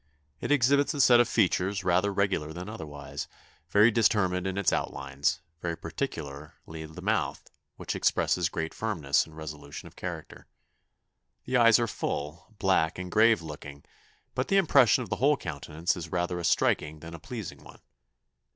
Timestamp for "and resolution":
9.27-9.85